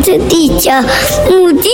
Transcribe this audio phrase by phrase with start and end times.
[0.00, 0.70] 子的地球
[1.28, 1.68] 母鸡。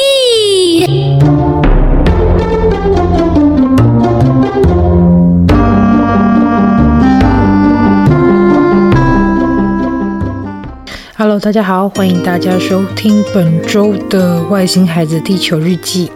[11.17, 16.07] Hello，大家好，欢迎大家收听本周的《外星孩子地球日记》。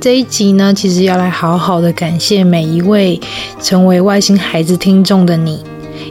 [0.00, 3.20] 这一集呢，其实要来好好的感谢每一位
[3.60, 5.62] 成为外星孩子听众的你，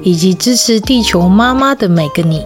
[0.04, 2.44] 以及支持地球妈妈的每个你。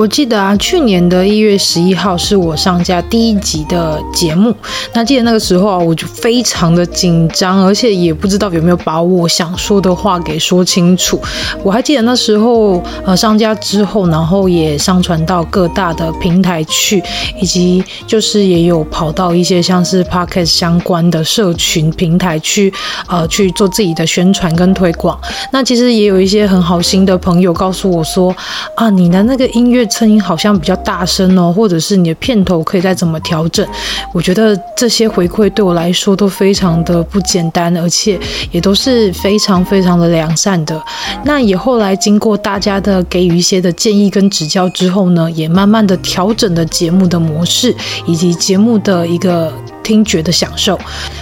[0.00, 4.56] 我记得啊，去年的一月十一号是我上架第一集的节目。
[4.94, 11.20] 那记得那个时候啊，我就非常的紧张，而且也不知道有没有把我想说的话给说清楚。
[11.62, 17.02] 我还记得那时候，呃，上架之后，然后也上传到各大的平台去，
[17.38, 22.72] 以及就是也有跑到一些像是 Podcast 相关的社群平台去，
[23.06, 25.20] 呃，去做自己的宣传跟推广。
[25.52, 28.34] 那其实也有一些很好心的朋友告诉我说，
[28.76, 29.86] 啊，你的那个音乐。
[29.90, 33.66] 声音好像比较大声哦，或者是你的片头可以再怎么调整？
[34.14, 38.18] 我觉得这些回馈对我来说都非常的不简单，而且
[38.50, 40.82] 也都是非常非常的良善的。
[41.24, 47.74] 那也后来经过大家的给予一些的建议跟指教之后呢，也慢慢的调整了节目的模式
[48.06, 49.52] 以及节目的一个。
[49.82, 50.78] 听觉的享受，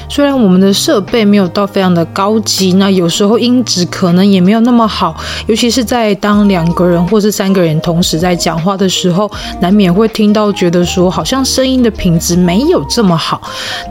[0.08, 13.40] 虽然我们的设备没有到非常的高级，那有时候音质可能也没有那么好，尤其是在当两个人或是三个人同时在讲话的时候，难免会听到觉得说好像声音的品质没有这么好。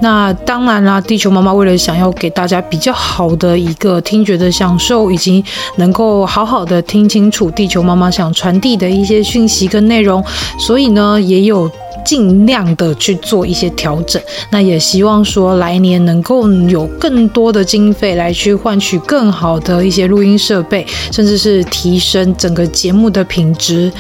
[0.02, 5.44] 那当然啦，地球妈妈为了想要给大家比较好的一个听觉的享受，以及
[5.78, 10.24] 能够好好的听清楚地球妈妈想传递的一些讯息跟内容，
[10.60, 11.70] 所以呢，也有。
[12.08, 23.92] 尽量的去做一些调整，那也希望说来年能够有更多的经费来去换取更好的一些录音设备，甚至是提升整个节目的品质。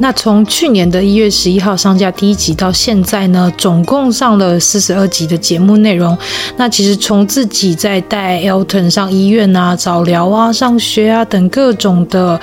[0.00, 6.16] 那从去年的一月十一号上架第一集到现在呢，总共上了四十二集的节目内容。
[6.58, 12.38] 那其实从自己在带 Elton 上医院啊、早疗啊、上学啊等各种的。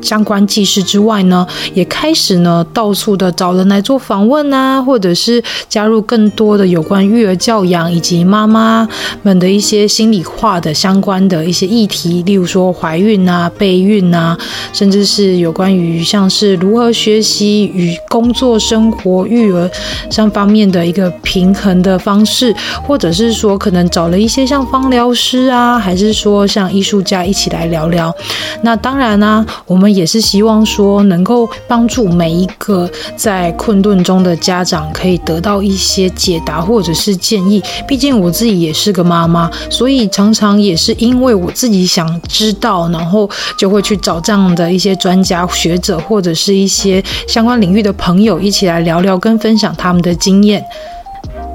[0.00, 8.88] 相关记事之外呢，也开始呢到处的找人来做访问啊，或者是加入更多的有关育儿教养以及妈妈
[9.22, 14.38] 们的一些心理化的相关的一些议题，例如说怀孕啊、备孕啊，
[14.72, 19.70] 甚至是有关于像是如何学习与工作、生活、育儿
[20.10, 22.54] 相方面的一个平衡的方式，
[22.86, 28.14] 或者是说可能找了一些像芳疗师啊，还是说像艺术家一起来聊聊。
[28.62, 29.89] 那当然呢、我们。
[29.90, 37.62] 也是希望说能够帮助每一个在困顿中的家长可以得到一些解答或者是建议。
[37.86, 50.64] 毕竟我自己也是个妈妈，所以常常也是因为我自己想知道，然后就会去找这样的一些专家学者或者是一些相关领域的朋友一起来聊聊跟分享他们的经验。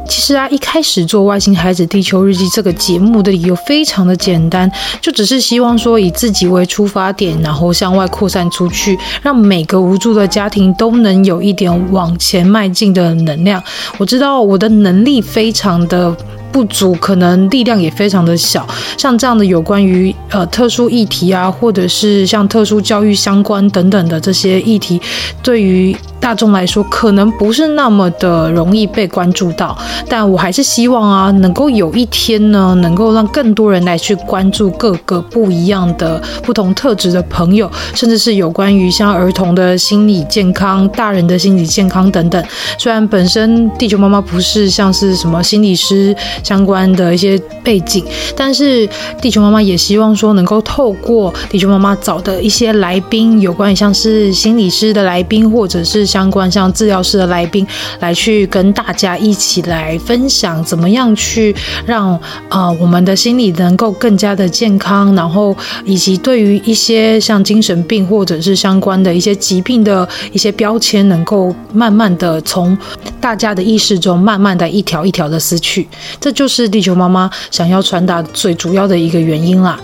[0.07, 4.71] 其实啊，一开始做《外星孩子地球日记》这个节目的理由非常的简单，
[5.01, 13.61] 就只是希望说以自己为出发点，然后向外扩散出去，让每个无助的家庭都能有一点往前迈进的能量。
[13.97, 16.15] 我知道我的能力非常的
[16.55, 18.66] 不足，可能力量也非常的小。
[18.97, 25.01] 像这样的有关于呃特殊议题啊，或者是像特殊教育相关等等的这些议题，
[25.44, 29.77] 对于大众来说可能不是那么的容易被关注到，
[30.07, 42.41] 但我还是希望啊，能够有一天呢，能够让更多人来去关注各个不一样的不同特质的朋友，甚至是有关于像儿童的心理健康、大人的心理健康等等。
[42.77, 46.15] 虽然本身地球妈妈不是像是什么心理师
[46.45, 48.06] 相关的一些背景，
[48.38, 48.88] 但是
[49.22, 56.06] 地球妈妈也希望说，能够透过地球妈妈找的一些来宾，有关于像是心理师的来宾，或者是。
[56.06, 57.66] 相关像治疗师的来宾
[58.00, 62.17] 来去跟大家一起来分享，怎么样去让
[62.47, 72.77] 呃我们的心理能够更加的健康，然后以及对于一些像精神病或者是相关的一些疾病的一些标签，能够慢慢的从
[73.19, 75.88] 大家的意识中慢慢的一条一条的撕去，
[76.21, 79.79] 这就是地球妈妈想要传达最主要的一个原因啦。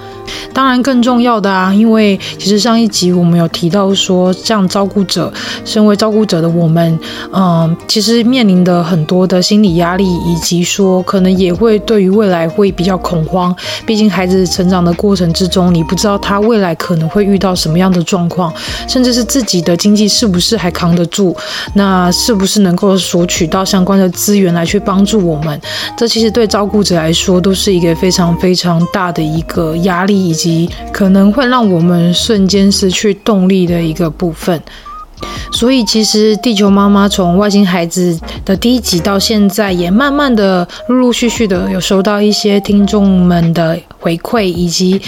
[0.54, 5.32] 当然，更重要的啊，因为其实上一集我们有提到说，像照顾者，
[5.64, 7.00] 身为照顾者的我们，
[7.34, 13.56] 嗯，其实面临的很多的心理压力，以及说可能也会对于未来会比较恐慌。
[13.86, 18.54] 毕竟孩子成长的过程之中，你不知道他未来可能会遇到什么样的状况，
[18.88, 21.36] 甚至是自己的经济是不是还扛得住，
[21.74, 25.60] 那是不是能够索取到相关的资源来去帮助我们？
[25.98, 34.62] 这其实对照顾者来说都是一个非常非常大的一个压力以及可能会让我们瞬间失去动力的一个部分。
[35.52, 45.00] 所以其实地球妈妈从外星孩子的第一集到现在，也慢慢的陆陆续续的有收到一些听众们的回馈，以及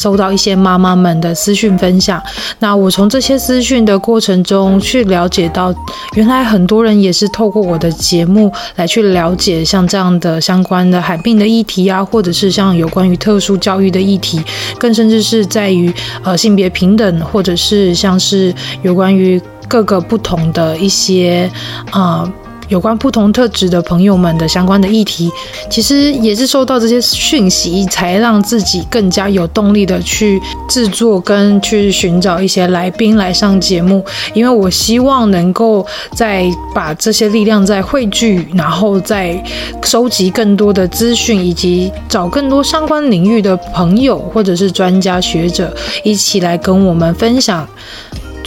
[0.00, 2.22] 收到一些妈妈们的私讯分享。
[2.60, 5.74] 那我从这些私讯的过程中去了解到，
[6.14, 14.40] 原来很多人也是透过我的节目来去了解像这样的相关的海病的议题啊，或者是像有关于特殊教育的议题，
[14.78, 21.50] 更甚至是在于呃性别平等，或者是像是有关于各个不同的一些
[21.90, 22.26] 啊。
[22.68, 25.30] 有关不同特质的朋友们的相关的议题，
[25.70, 34.04] 其实也是收到这些讯息，才让自己更加有动力的去制作跟去寻找一些来宾来上节目。
[34.34, 39.42] 因为我希望能够再把这些力量再汇聚，然后再
[39.82, 47.66] 收集更多的资讯，以及找更多相关领域的朋友或者是专家学者一起来跟我们分享。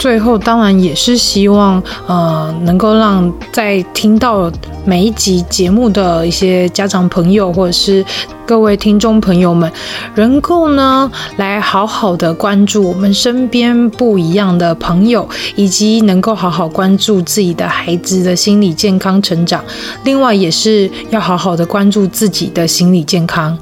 [0.00, 4.50] 最后，当然也是希望，呃，能够让在听到
[4.86, 8.02] 每一集节目的一些家长朋友，或者是
[8.46, 9.70] 各位听众朋友们，
[10.14, 19.62] 能够呢来好好的关注我们身边不一样的朋友，以及能够好好关注自己的孩子的心理健康成长。
[20.04, 23.54] 另外，也是要好好的关注自己的心理健康。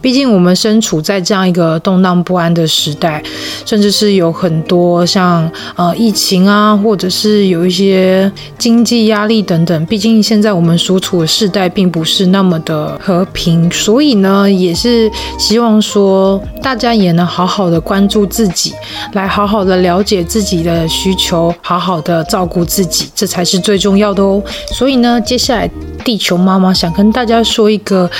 [0.00, 3.22] 毕竟我们身处在这样一个动荡不安的时代，
[3.64, 9.86] 甚至是有很多像呃疫情啊，或者是有一些经济压力等等。
[9.86, 18.72] 毕竟现在我们所处的世代并不是那么的和平，所以呢，也是希望说大家也能好好的关注自己，
[19.12, 24.42] 来好好的了解自己的需求，好好的照顾自己，这才是最重要的哦。
[24.72, 25.68] 所以呢，接下来
[26.08, 28.10] 地球妈妈想跟大家说一个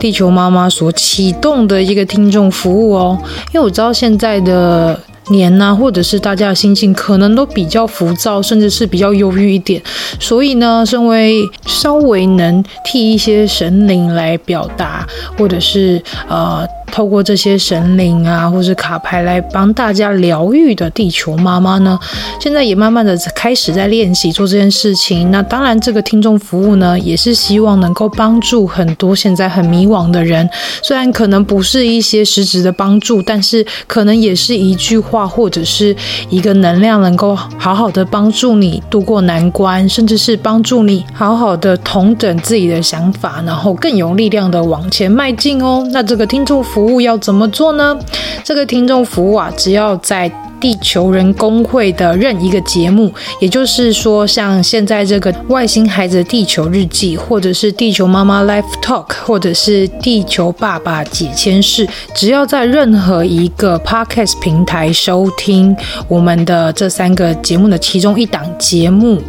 [0.00, 3.16] 地球妈妈所启动的一个听众服务哦，
[3.54, 4.98] 因为我知道现在的
[5.28, 9.80] 年呐、或者是大家的心情可能都比较浮躁，甚至是比较忧郁一点，
[10.18, 15.06] 所以呢，身为稍微能替一些神灵来表达，
[15.38, 16.66] 或者是呃。
[16.90, 21.98] 透过这些神灵啊，或是卡牌来帮大家疗愈的地球妈妈呢，
[22.40, 25.30] 现在也慢慢的开始在练习做这件事情。
[25.30, 30.48] 那当然，这个听众服务呢，也是希望能够帮助很多现在很迷惘的人。
[30.82, 35.94] 虽然可能不是一些实质的帮助，但是可能也是一句话或者是
[36.30, 45.86] 一个能量，能够好好的帮助你度过难关，甚至是帮助你好好的统整自己的想法，然后更有力量的往前迈进哦。
[45.90, 46.75] 那这个听众服。
[46.76, 47.98] 服务要怎么做呢？
[48.44, 50.30] 这个听众服务啊，只要在。
[50.60, 65.76] 地球人公会的任一个节目，也就是说，像现在这个外星孩子的地球日记，或者是地球妈妈 Life Talk，或者是地球爸爸解签室，只要在任何一个 Podcast 平台收听
[66.08, 69.20] 我们的这三个节目的其中一档节目，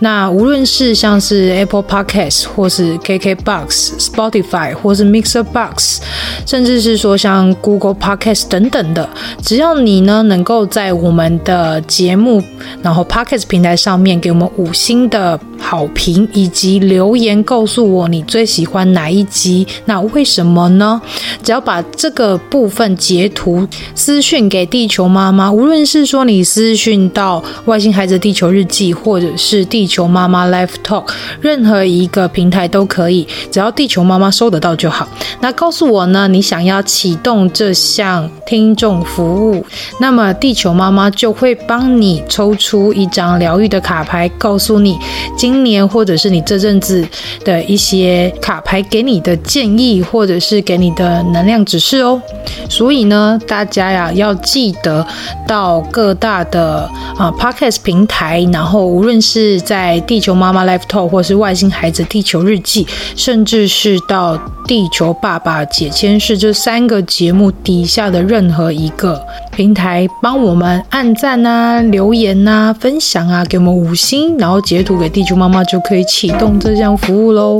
[0.00, 6.00] 那无论是像是 Apple Podcast，或是 KKBox、Spotify，或是 Mixer Box，
[6.44, 9.08] 甚至是说像 Google Podcast 等等的，
[9.42, 10.66] 只要你呢能够。
[10.72, 12.42] 在我们的节目，
[12.82, 20.98] 然后 Pocket 平台上面给我们五星的好评，以及留言告诉我你最喜欢哪一集，那为什么呢？
[21.42, 31.04] 只要把这个部分截图私讯给地球妈妈，无论是说你私讯到外星孩子地球日记，或者是地球妈妈 Life Talk，
[31.42, 35.06] 任何一个平台都可以，只要地球妈妈收得到就好。
[35.42, 39.66] 那告诉我呢，你想要启动这项听众服务，
[40.00, 40.61] 那么地球。
[40.62, 44.96] 球妈妈就会帮你抽出一张疗愈的卡牌，告诉你
[45.36, 47.04] 今年或者是你这阵子
[47.44, 52.22] 的一些卡牌给你的建议，或者是给你的能量指示哦。
[52.68, 55.04] 所以呢，大家呀要记得
[55.48, 56.88] 到各大的
[57.18, 64.38] 啊 Podcast 平台，然后无论是在地球妈妈 Life Talk，或是外星孩子地球日记，甚至是到
[64.68, 69.20] 地球爸爸解签室这三个节目底下的任何一个
[69.56, 70.51] 平台，帮我。
[70.52, 77.58] 我们按赞啊、留言啊、分享啊，给我们五星，然后截图给地球妈妈，就可以启动这项服务喽。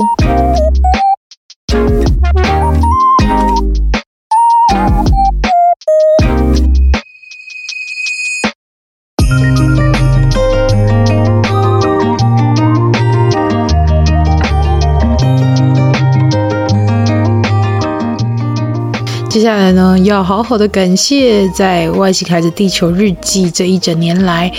[19.33, 24.51] 接下来呢，要好好的感谢在外星孩子地球日记这一整年来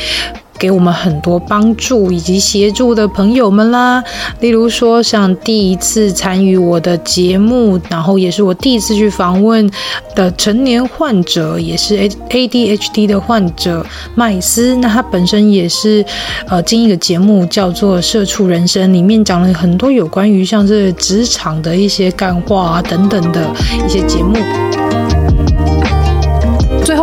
[0.64, 4.02] 给我们很多帮助以及协助的朋友们啦。
[4.40, 9.70] 例如说，像第一次参与我的节目，然后也是我第一次去访问
[10.14, 14.74] 的成年患者，也是 ADHD 的患者麦斯。
[14.76, 16.02] 那他本身也是
[16.48, 23.50] 呃，经一个节目叫做《社畜人生》，里面讲了很多有关于像是职场的一些干话啊等等的
[23.84, 24.34] 一些节目。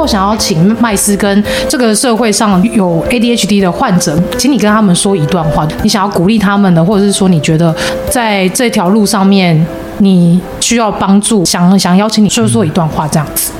[0.01, 5.67] 我，想要请麦斯跟这个社会上有 ADHD 的患者，请你跟他们说一段话。
[5.83, 7.73] 你想要鼓励他们的，或者是说你觉得
[8.09, 9.63] 在这条路上面
[9.99, 13.51] 你需要帮助，想想邀请你说说一段话，这样子。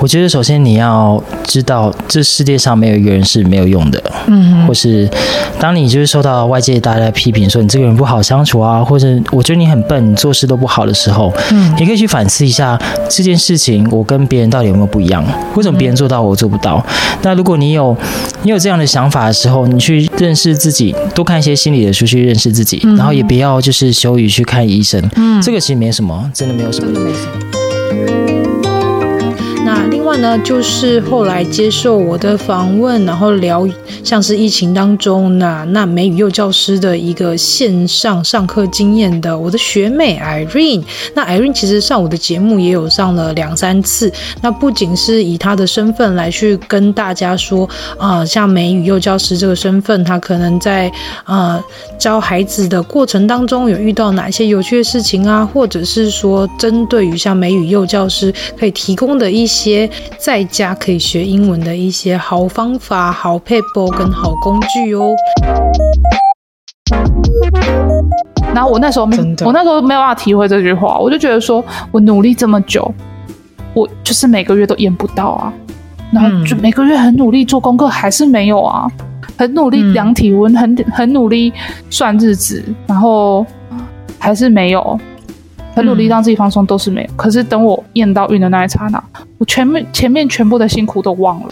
[0.00, 5.08] 我觉得首先你要知道，这世界上没有一个人是没有用的，嗯，或是
[5.58, 12.78] 当你就是受到外界大家的批评，说你这个人不好相处啊，或者我觉得你很笨，你做事都不好的时候，嗯，你可以去反思一下
[13.08, 15.24] 这件事情，我跟别人到底有没有不一样？
[15.56, 16.84] 为什么别人做到我做不到？
[17.22, 17.96] 那如果你有
[18.42, 27.47] 你有这样的想法的时候，你去认识自己，多看一些心理的书去认识自己，然后也不要就是羞于去看医生，嗯，这个其实没什么，真的没有什么，真的没什么。
[30.20, 33.66] 呢，就是后来接受我的访问，然后聊
[34.04, 40.82] 像是疫情当中那那美语幼教师的一个线上上课经验的我的学妹 Irene。
[41.14, 44.12] 那 Irene 其实上我的节目也有上了两三次。
[44.40, 50.90] 那不仅是以她的身份来去跟大家说啊、呃，像美语幼教师这个身份，她可能在、
[51.24, 51.62] 呃、
[51.98, 59.88] 教孩子的过程当中有遇到哪些有趣的事情啊，或者是说针对于像美语幼教师可以提供的一些。
[60.18, 65.14] 在家可以学英文的一些好方法、好撇步跟好工具哦。
[68.54, 72.92] 然后我那时候没，我那时候没有办法体会这句话，我就觉得说我努力这么久，
[73.74, 75.52] 我就是每个月都验不到啊。
[76.10, 78.86] 然后就每个月很努力做功课，还是没有啊。
[79.36, 81.52] 很努力量体温，很很努力
[81.90, 83.46] 算日子，然后
[84.18, 84.98] 还是没有。
[85.74, 89.00] 很努力让自己放松都是没有，可是等我验到孕的那一刹那，
[89.36, 91.48] 我前面前面全部的辛苦都忘了。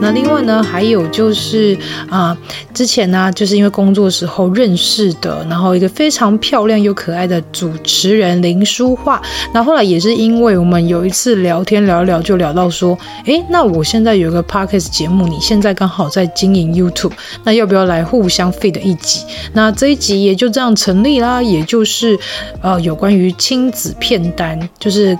[0.00, 1.76] 那另外呢，还有就是
[2.08, 2.36] 啊，
[2.72, 9.20] 之前呢，就是因为工作时候认识的，然后一个非常漂亮又可爱的主持人林书画。
[9.52, 17.12] 那后来也是因为我们有一次聊天聊一聊，就聊到说，诶，那我现在有个 podcast 节目，你现在刚好在经营 YouTube，
[17.44, 19.20] 那要不要来互相 feed 一集？
[19.52, 22.18] 那这一集也就这样成立啦，也就是
[22.62, 25.16] 呃，有关于亲子片单，就是。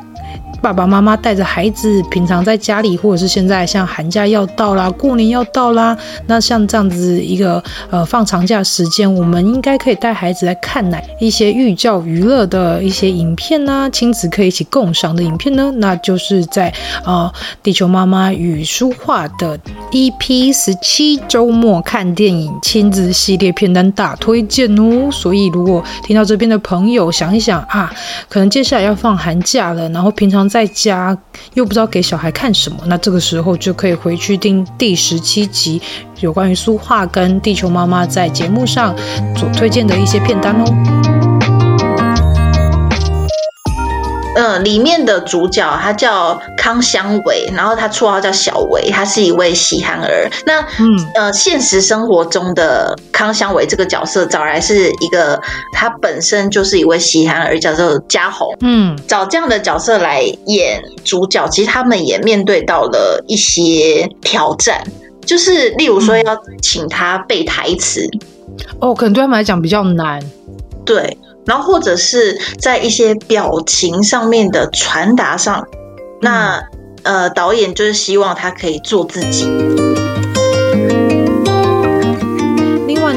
[0.62, 13.88] 爸爸妈妈带着孩子，平常在家里，或者是现在像寒假要到啦，过年要到啦，那像这样子一个呃放长假时间，我们应该可以带孩子来看哪一些寓教于乐的一些影片呢？
[13.90, 15.72] 亲子可以一起共赏的影片呢？
[15.76, 16.70] 那就是在
[17.06, 19.58] 呃地球妈妈与书画的
[19.92, 25.08] EP 十七周末看电影亲子系列片单大推荐哦。
[25.10, 27.90] 所以如果听到这边的朋友想一想啊，
[28.28, 30.49] 可能接下来要放寒假了，然后平常。
[30.50, 31.16] 在家
[31.54, 35.80] 又不知道给小孩看什么，那这个时候就可以回去听第十七集，
[36.18, 38.92] 有关于书画跟地球妈妈在节目上
[39.36, 41.39] 所推荐的一些片单哦。
[44.36, 50.30] 嗯，里面的主角他叫康香维，然后他绰号叫小维，他是一位喜憨儿。
[50.46, 55.40] 那嗯呃，现实生活中的康香维这个角色找来是一个，
[55.72, 58.48] 他本身就是一位喜憨儿，叫做嘉宏。
[58.60, 64.80] 嗯，找这样的角色来演主角，其实他们也面对到了一些挑战，
[65.26, 68.08] 就是例如说要请他背台词，
[68.80, 70.22] 哦，可能对他们来讲比较难，
[70.84, 71.18] 对。
[71.50, 75.66] 然后或者是在一些表情上面的传达上，
[76.20, 76.62] 那
[77.02, 79.48] 呃，导演就是希望他可以做自己。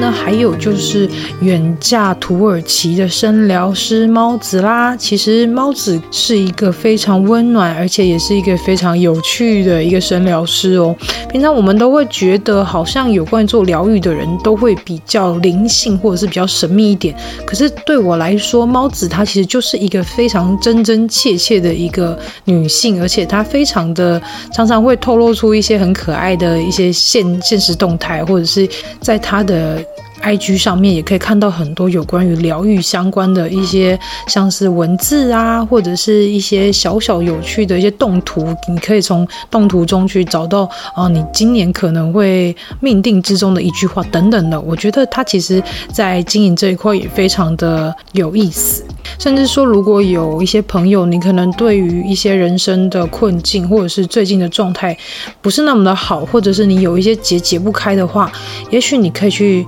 [0.04, 4.94] 那还有就是远嫁土耳其的生疗师猫子啦。
[4.98, 10.94] 其实猫子是一个非常温暖，而且也是一个非常有趣的一个声疗师哦。
[11.30, 17.16] 平常我们都会觉得，好像有关做疗愈的人都会比较灵性，或者是比较神秘一点。
[17.46, 28.68] 可是对我来说，猫子她其实就是一个非常真真切切的一个女性，而且她非常的常常会透露出一些很可爱的一些现现实动态，或者是
[29.00, 29.82] 在她的。
[30.24, 44.60] IG 上面也可以看到很多有关于疗愈相关的一些，像是文字啊，或者是一些小小有趣的一些动图，你可以从动图中去找到啊，你今年可能会命定之中的一句话等等的。
[44.60, 45.62] 我觉得他其实
[45.92, 48.84] 在经营这一块也非常的有意思。
[49.20, 54.98] 甚至说，如果有一些朋友，你可能对于一些人生的困境，或者是最近的状态
[55.42, 58.32] 不是那么的好，或者是你有一些结解不开的话，
[58.72, 59.66] 也许你可以去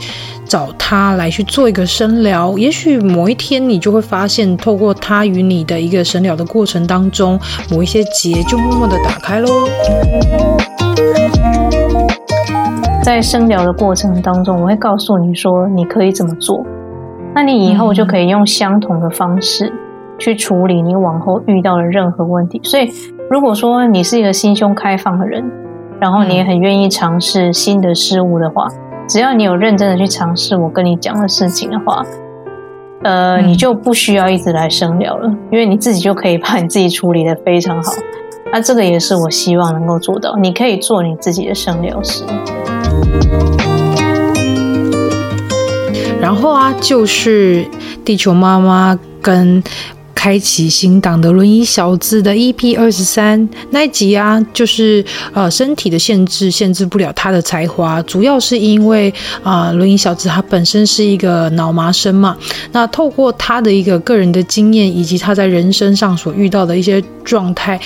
[0.47, 2.57] 找他来去做一个深聊。
[2.57, 7.39] 也许某一天你就会发现，透过他与你的一个深聊的过程当中，
[7.71, 9.49] 某一些结就默默的打开喽。
[13.03, 16.65] 在深聊的过程当中，我会告诉你说，你可以怎么做。
[17.35, 19.71] 那你以后就可以用相同的方式
[20.17, 22.59] 去处理你往后遇到的任何问题。
[22.63, 22.89] 所以，
[23.29, 25.43] 如果说你是一个心胸开放的人，
[25.99, 28.67] 然后你也很愿意尝试新的事物的话，
[29.07, 32.03] 只要你有认真的去尝试我跟你讲的事情的话，
[33.03, 37.91] 呃，你就不需要一直来生聊了，因为你自己就可以把你自己处理的非常好。
[38.51, 42.23] 那这个也是我希望能够做到，你可以做你自己的生疗师。
[46.19, 47.63] 然后啊，就是
[48.03, 49.61] 地球妈妈跟
[50.25, 59.13] 开启新档的轮椅小子的 EP 二十三那一集啊，就是呃身体的限制限制不了他的才华，主要是因为
[59.43, 62.35] 啊、轮椅小子他本身是一个脑麻生嘛，
[62.71, 67.79] 那透过他的一个个人的经验以及他在人生上所遇到的一些状态，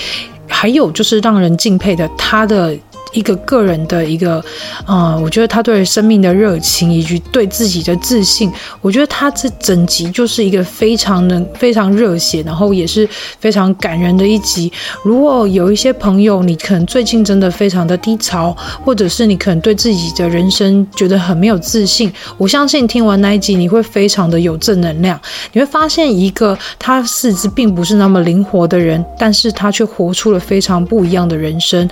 [0.48, 2.74] 还有就是让人敬佩的他的。
[3.12, 4.42] 一个个人的一个，
[4.86, 8.50] 呃，我觉得他对生命的热情以及对自己的自信，
[8.80, 14.72] 我觉得他这整集就是一个非常能、非常热血，然后也是非常感人的一集。
[15.02, 25.20] 如果有一些朋友，你可能最近真的非常的低潮，或者是你可能对自己的人生觉得很没有自信，我相信听完那一集，你会非常的有正能量。
[25.52, 31.88] 你会发现一个他四肢并不是那么灵活的人，但是他却活出了非常不一样的人生。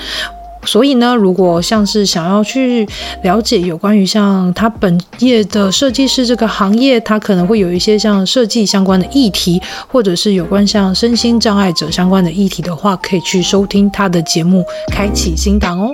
[0.68, 2.86] 所以呢，如果像是想要去
[3.22, 14.60] 了解有关于像他本业的设计师这个行业，他可能会有一些像设计相关的议题，或者是有关像身心障碍者相关的议题的话，可以去收听他的节目
[14.92, 15.88] 《开启新档》哦。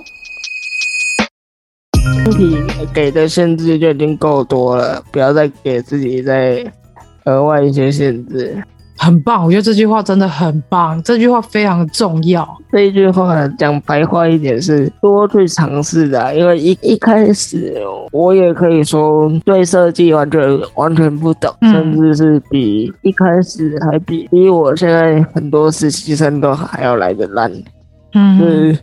[2.24, 2.56] 身体
[2.92, 6.66] 给的限制就已经够多了，不要再给自己再
[7.26, 8.60] 额外一些限制。
[8.96, 12.48] 很棒，我觉得这句话真的很棒，这句话非常重要。
[12.70, 17.76] 这一句话讲白话一点是多去尝试的，因为一一开始
[18.12, 20.40] 我也可以说对设计完全
[20.76, 27.52] 完全不懂，嗯、甚至是比一开始还比比我现在很多实习生都还要来的烂。
[28.14, 28.78] 嗯，是，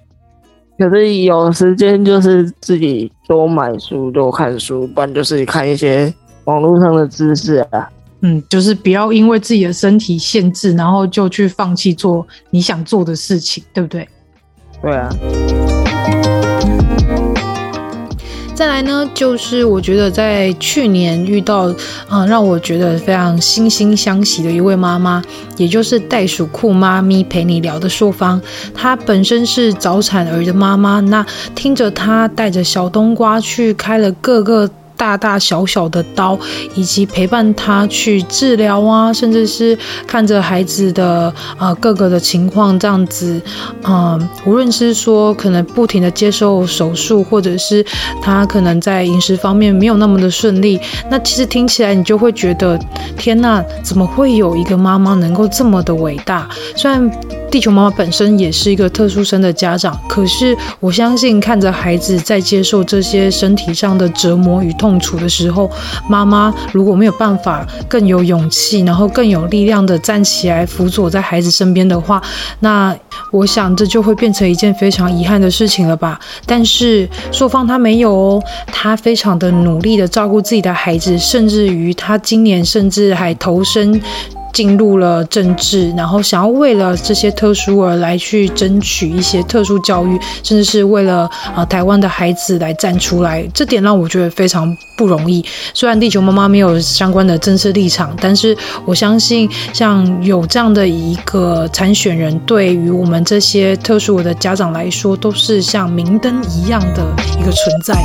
[0.78, 7.90] 可是有时间就是自己多买书多看书，不然就是看一些网络上的知识啊。
[8.22, 14.08] 嗯，就是不要因为自己的身体限制，然后就去放弃做你想做的事情，对不对？
[14.82, 15.10] 对啊。
[18.54, 21.70] 再来呢，就是我觉得在去年遇到，
[22.10, 25.20] 嗯、呃，让我觉得非常惺惺相惜的一位妈妈，
[25.58, 28.40] 也就是袋鼠酷妈咪陪你聊的硕方。
[28.76, 34.70] 她本身是早产儿的妈妈，那听着她带着小冬瓜去开了各个。
[35.02, 36.38] 大大小小的刀，
[36.76, 43.42] 以及陪伴他去治疗啊，甚至是看着孩子的呃各个的情况这样子，
[43.82, 47.84] 嗯、无论是说可能不停的接受手术，或者是
[48.22, 52.80] 他可能在饮食方面没有那么的顺利，那其实听起来你就会觉得，
[53.18, 56.48] 天哪，怎么会有一个妈妈能够这么的伟大？
[56.76, 57.12] 虽然。
[57.52, 65.70] 地球妈妈本身也是一个特殊生的家长，可是我相信看着孩子在接受这些身体上的折磨与痛楚的时候，
[66.10, 72.22] 妈妈如果没有办法更有勇气，然后更有力量的站起来辅佐在孩子身边的话，
[72.60, 72.96] 那
[73.32, 76.20] 我想这就会变成一件非常遗憾的事情了吧。
[76.46, 84.02] 但是硕方他没有哦，他非常的努力的照顾自己的孩子，甚至于他今年甚至还投身。
[84.54, 95.44] 进入了政治，然后想要为了这些特殊而来去争取一些特殊教育，甚至是为了啊、台湾的孩子来站出来，这点让我觉得非常不容易。
[95.74, 107.04] 虽然地球妈妈没有相关的政治立场，但是我相信像有这样的一个参选人，对于我们这些特殊的家长来说，都是像明灯一样的
[107.40, 107.96] 一个存在。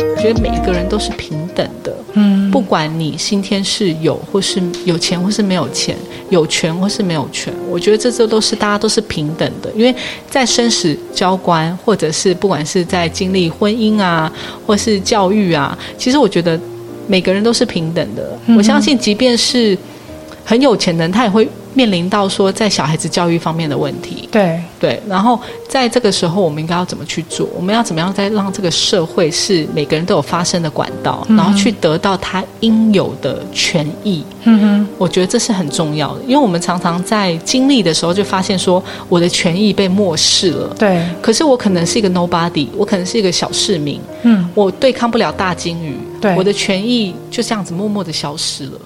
[0.00, 1.94] 我觉得每一个人都是平等的。
[2.14, 5.96] 嗯，不管你今天是有或是有钱或是没有钱，
[6.30, 9.70] 有权或是没有权，我觉得这这都是大家都是平等的。
[9.74, 9.94] 因为
[10.28, 14.32] 在生死交关，或者是不管是在经历婚姻啊，
[14.66, 16.58] 或是教育啊，其实我觉得
[17.06, 18.38] 每个人都是平等的。
[18.46, 19.76] 嗯、我相信，即便是
[20.44, 21.48] 很有钱的人，他也会。
[21.74, 27.48] 面临到说在小孩子教育方面的问题，对对，然后在这个时候，我们应该要怎么去做？
[27.54, 34.24] 我们要怎么样再让这个社会是每个人都有发声的管道，嗯、然后去得到他应有的权益？
[34.44, 40.68] 嗯哼，我觉得这是很重要的，因为我们常常在经历的时候就发现说，我的权益被漠视了。
[40.78, 48.80] 对，可是我可能是一个 nobody，我可能是一个小市民，嗯，我对抗不了大鲸鱼，对，我的权益就这样子默默的消失了。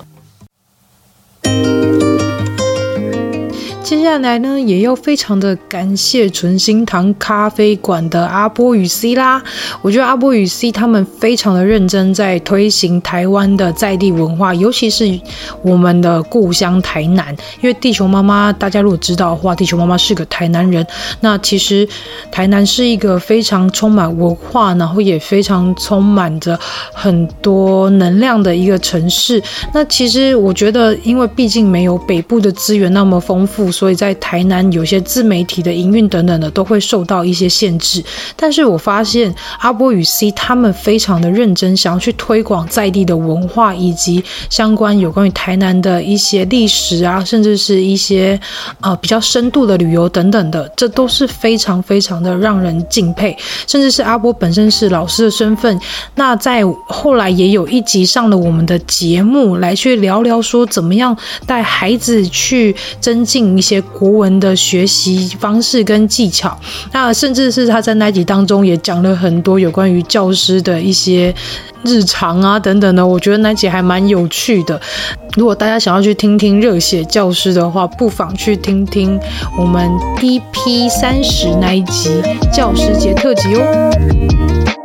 [3.89, 9.43] 接下来呢，也要非常的感谢纯心堂咖啡馆的阿波与 C 啦。
[9.81, 15.19] 我觉得阿波与 C 他们非常的认真，在推行台湾的在地文化，尤其是
[15.63, 17.35] 我们的故乡台南。
[17.63, 20.87] 因为地球妈妈，大家如果知道的话，地球妈妈是个台南人。
[21.23, 21.89] 那其实
[22.31, 26.61] 台南是一个非常充满文化，然后也非常充满着
[26.93, 29.43] 很多能量的一个城市。
[29.73, 33.73] 那其实我觉得，因为毕竟没有北部的资源那么丰富。
[33.79, 38.03] 所以在台南有些自媒体的营运等等的都会受到一些限制，
[38.35, 48.41] 但是我发现阿波与 C 他们非常的认真，想要去推广在地的文化以及相关有关于台南的一些历史啊，甚至是一些
[48.81, 53.37] 呃比较深度的旅游等等的，这都是非常非常的让人敬佩。
[53.69, 55.81] 甚至是阿波本身是老师的身份，
[56.17, 63.79] 那在后来也有一集上了我们的节目来去聊聊说怎么样带孩子去增进一些。
[63.99, 66.57] 国文的学习方式跟技巧，
[66.93, 71.35] 那甚至是他在那集当中也讲了很多有关于教师的一些
[71.83, 74.81] 日常啊等等的，我觉得那集还蛮有趣的。
[75.37, 79.19] 如果大家想要去听听热血教师的话，不妨去听听
[79.59, 79.89] 我们
[80.21, 84.78] EP 三十那一集教师节特辑哦。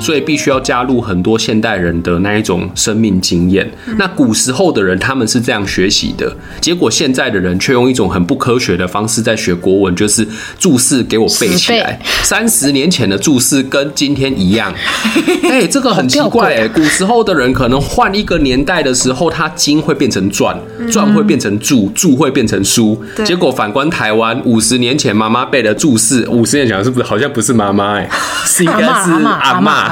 [0.00, 3.68] 所以必须要加入很多现代人的那一种生命经验。
[3.96, 10.26] 那古时候的人他们是这样学习的，结果现在的人却用一种很不科学的方式在学国文，就是
[10.58, 11.98] 注释给我背起来。
[12.22, 14.72] 三十年前的注释跟今天一样，
[15.50, 16.68] 哎，这个很奇怪哎。
[16.68, 20.56] 古时候的人可能换一个年代的时候，他经会变成传，
[20.90, 23.02] 传会变成注，注会变成书。
[23.24, 28.08] 结果反观台湾，五十年前妈妈背的注释，五十年前是不是好像不是妈妈哎，
[28.44, 29.87] 是应该是阿嬷。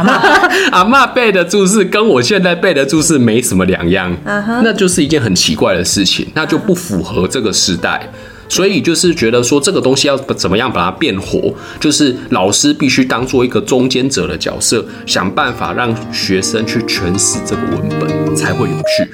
[0.73, 4.61] 阿妈背 的注释跟我现在背的注释没什么两样，uh huh.
[4.63, 8.11] 那就是一件很奇怪的事情，那就不符合这个时代。
[8.49, 19.11] 所以就是觉得说这个东西要怎么样把它变活，就是老师必须当做一个中间者的角色，想办法让学生去诠释这个文本，才会有趣。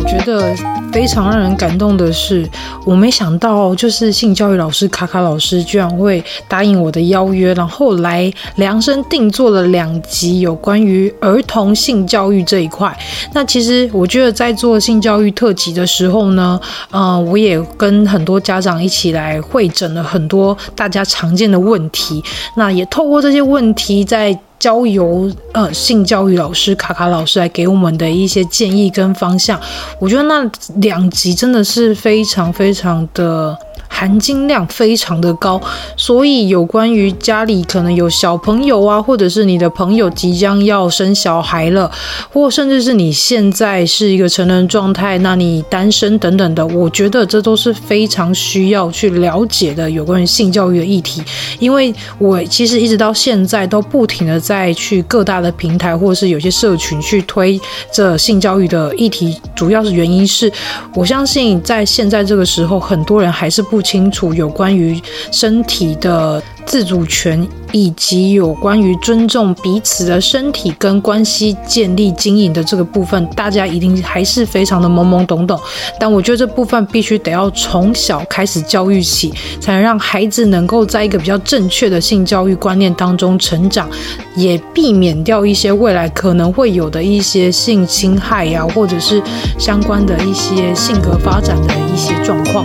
[0.00, 0.56] 我觉得。
[0.92, 2.44] 非常让人感动的是，
[2.84, 12.92] 我没想到，就是性教育老师卡卡老师居然会答应我的邀约，然后来量身定做了两集有关于儿童性教育这一块。
[13.32, 16.60] 那其实我觉得在做性教育特辑的时候呢，
[16.90, 22.20] 呃，我也跟很多家长一起来会诊了很多大家常见的问题，
[22.56, 24.36] 那也透过这些问题在。
[24.60, 29.58] 交由呃性教育老师卡卡老师来给我们的一些建议跟方向，
[29.98, 33.58] 我觉得那两集真的是非常非常的。
[33.92, 35.60] 含金量非常的高，
[35.96, 41.90] 所以有关于家里可能有小朋友啊，或者是你的朋友即将要生小孩了，
[42.32, 51.22] 或甚至是你现在是一个成人状态，那你单身等等的，我觉得这都是非常需要去了解的有关于性教育的议题。
[51.58, 57.60] 因为我其实一直到现在都不停的在去各大的平台或者是有些社群去推
[57.92, 60.50] 这性教育的议题，主要是原因是
[60.94, 75.58] 我相信在现在这个时候，很多人还是不清楚有关于身体的自主权，以及有关于尊重彼此的身体跟关系建立经营的这个部分，大家一定还是非常的懵懵懂懂。
[75.98, 83.88] 但我觉得这部分必须得要从小开始教育起，才能让孩子能够在一个比较正确的性教育观念当中成长，
[84.36, 89.22] 也避免掉一些未来可能会有的一些性侵害呀、或者是
[89.58, 92.64] 相关的一些性格发展的一些状况。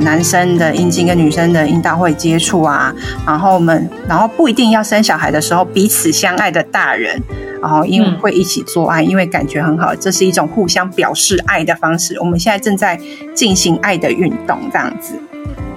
[0.00, 2.94] 男生的阴茎跟女生的阴道会接触啊，
[3.26, 7.20] 然后我们然后不一定要生小孩的时候，彼此相爱的大人，
[7.62, 12.18] 然后因为会一起做爱，因为感觉很好，这是一种互相表示爱的方式。
[12.20, 12.98] 我们现在正在
[13.34, 15.14] 进行爱的运动，这样子。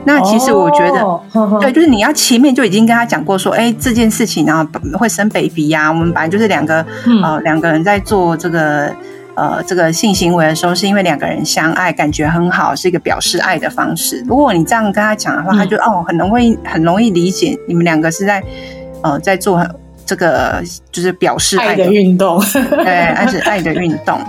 [0.05, 4.67] 那其实我觉得，哦、对，就是你要前面就已经跟他讲过说，哎，这件事情啊
[4.99, 5.89] 会生 baby 呀、啊。
[5.91, 8.93] 我们本来就是两个，嗯、呃，两个人在做这个，
[9.35, 14.23] 呃，这个性行为的时候，是因为两个人相爱，感觉很好，是一个表示爱的方式。
[14.27, 18.43] 如果你这样跟他讲的话，他就、嗯、哦，很容易很容易理解你们两个是在，
[19.01, 19.65] 呃，在做
[20.05, 24.19] 这个就是表示爱的运动，对，爱是爱的运动。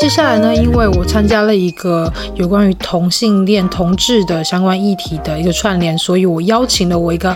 [0.00, 7.34] 接下来呢，因为我参加了一个有关于同性恋、同志的相关议题的一个串联，所以我邀请了我一个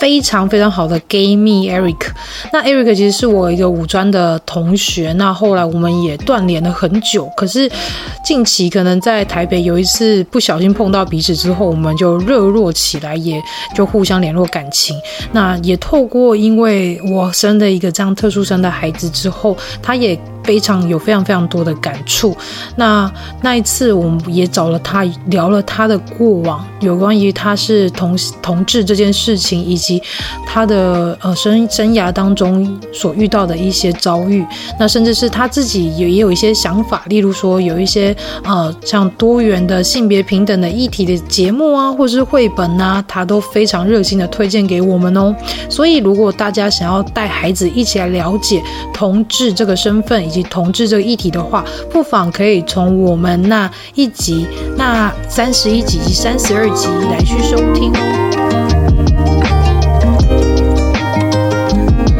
[0.00, 1.96] 非常非常好的 gay 蜜 Eric。
[2.52, 7.28] 那 Eric 其实是我一个五专的同学，那后来我们也断联了很久。
[7.36, 7.70] 可是
[8.24, 13.42] 近期可能在台北有一次不小心碰到彼此之后，我们就热络起来，也
[13.74, 14.96] 就互相联络感情。
[15.32, 20.18] 那也透过因为我生了一个这样特殊生的孩子之后，他也。
[20.48, 22.34] 非常有非常非常多的感触。
[22.76, 30.02] 那那一次，我们也找了他聊了他的过往，有关于他是同同志这件事情，以及
[30.46, 34.42] 他的呃生生涯当中所遇到的一些遭遇。
[34.80, 45.36] 那甚至是他自己也也有一些想法，例如说有一些呃像多元的性别平等的议题的节目啊，或是绘本啊，他都非常热心的推荐给我们哦。
[45.68, 48.62] 所以，如果大家想要带孩子一起来了解
[48.94, 54.46] 同志这个身份，以及同志这个议题的话，不妨可以从我们那一集、
[54.76, 57.98] 那三十一集及三十二集来去收听哦。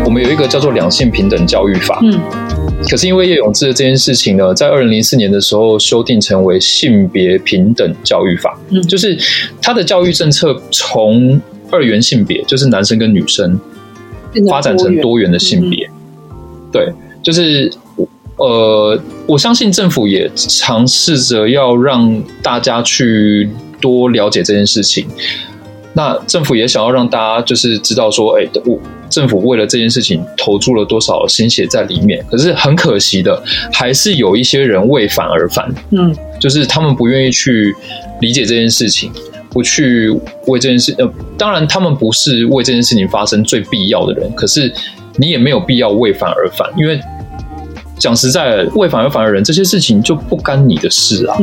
[0.04, 2.18] 我们有一个叫做两性平等教育法，嗯，
[2.88, 9.18] 可是因为叶永志的这件事情呢，在二零零四年的时候修订成为性别平等教育法，嗯，就是
[9.60, 11.38] 他的教育政策从
[11.70, 13.60] 二元性别，就是男生跟女生，
[14.48, 16.34] 发展成多元的性别，嗯，
[16.72, 17.70] 对，就是。
[18.38, 25.06] 呃，我相信政府也尝试着要让大家去多了解这件事情。
[25.92, 28.78] 那政府也想要让大家就是知道说，哎，我
[29.10, 32.24] 政府为了这件事情投注了多少心血在里面。
[32.30, 35.68] 可是很可惜的，还是有一些人为反而反。
[35.90, 37.74] 嗯，就是他们不愿意去
[38.20, 39.10] 理解这件事情，
[39.50, 40.08] 不去
[40.46, 40.94] 为这件事。
[40.98, 44.72] 呃，当然他们不是为这件事情发生最必要的人，可是
[45.16, 47.00] 你也没有必要为反而反，因为。
[47.98, 51.36] 讲实在，为反而反的人，这些事情就不干你的事啊。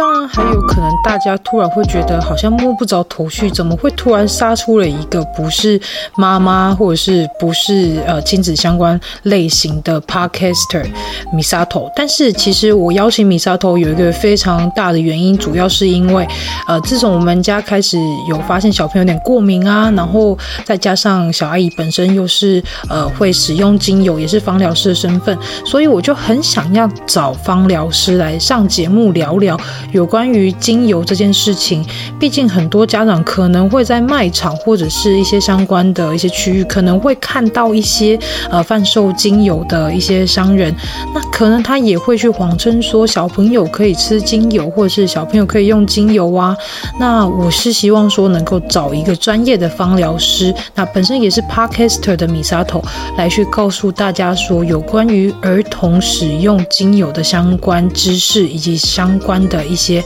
[0.00, 5.78] 当然，还有可能大家突然会觉得好像摸不着头绪，怎么会突然杀出了一个不是
[6.16, 10.86] 妈妈或者是不是呃亲子相关类型的 Podcaster
[11.34, 11.92] Misato？
[11.94, 16.26] 但是其实我邀请 Misato 有一个非常大的原因，主要是因为
[16.66, 25.36] 呃自从我们家开始有发现小朋友有点过敏啊，然后再加上小阿姨本身又是呃会使用精油，也是芳疗师的身份，
[25.66, 29.60] 所以我就很想要找芳疗师来上节目聊聊。
[29.92, 31.84] 有关于精油这件事情，
[32.18, 38.18] 毕竟很多家长可能会在卖场或者是一些相关的一些区域，可能会看到一些
[38.50, 40.74] 呃贩售精油的一些商人，
[41.14, 46.56] 那可能他也会去谎称说小朋友可以吃精油，或者是小朋友可以用精油啊。
[46.98, 52.82] 那我是希望说能够找一个专业的芳疗师，那本身也是 Podcaster 的 Misato
[53.16, 60.04] 来去告诉大家说有关于儿童使用精油的相关知识以及相关的一些。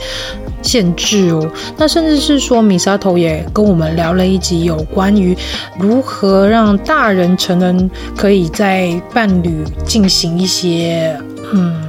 [0.65, 5.37] 限制哦，那甚至是说米莎头也跟我们聊了一集有关于
[5.79, 11.15] 如何让大人成人可以在伴侣进行一些
[11.53, 11.79] 嗯。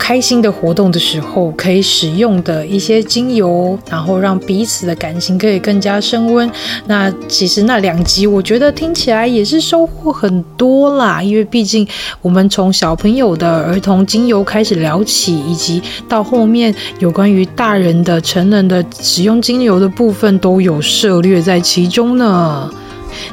[0.00, 6.50] 开心的活动的时候，可以使用的一些精油，然后让彼此的感情可以更加升温。
[6.86, 11.86] 那其实那两集，我觉得听起来也是收获很多啦，因为毕竟
[12.22, 22.68] 我们从小朋友的儿童精油开始聊起，以及到后面有关于大人的成人的使用精油的部分，都有涉猎在其中呢。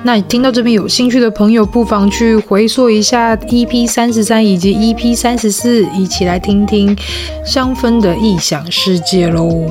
[0.03, 6.97] 那你听到这边有兴趣的朋友，不妨去回溯一下 EP 三十三以及 EP 三十四，一起来听听
[7.45, 9.65] 香氛的异想世界喽。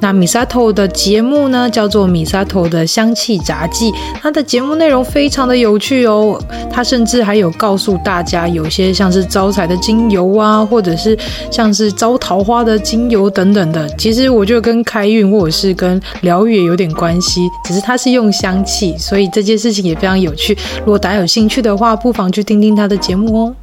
[0.00, 6.42] 那 Misato 的节目呢，叫做 Misato 的香气杂技，它的节目内容非常的有趣哦。
[6.72, 11.16] 它甚至还有告诉大家，有些像是招财的精油啊，或者是
[11.50, 13.88] 像是招桃花的精油等等的。
[13.90, 19.44] 其实我觉得跟开运或者是跟疗愈有点关系，只是它是用香气，所以这。
[19.44, 20.56] 件事情也非常有趣。
[20.80, 23.54] 如果大家有兴趣的话，不妨去听听他的节目哦。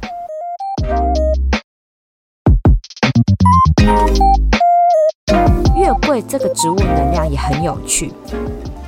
[5.76, 8.12] 月桂这个植物能量也很有趣，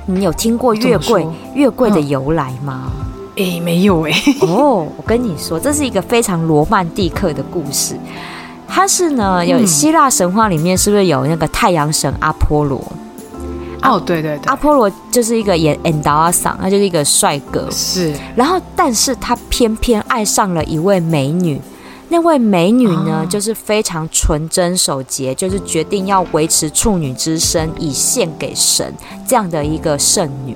[0.05, 2.91] 你有听过月桂月桂的由来吗？
[3.37, 4.47] 哎、嗯欸，没有哎、欸。
[4.47, 7.95] 哦，我跟你说，这是一个非常罗曼蒂克的故事。
[8.65, 12.81] 它是呢，有希腊神话里面是不是有那个太阳神阿波罗？
[13.85, 17.67] 哦，对对对，阿波罗就是一个演演导阿桑，他就是一个帅哥。
[17.71, 21.61] 是，然后但是他偏偏爱上了一位美女，
[22.09, 28.93] 那位美女呢，哦、就是非常纯真守节，就是决定要维持处女之身以献给神
[29.27, 30.55] 这样的一个圣女。